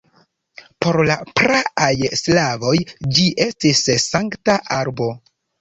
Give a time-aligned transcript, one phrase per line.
[0.85, 2.73] Por la praaj slavoj
[3.19, 5.13] ĝi estis sankta arbo.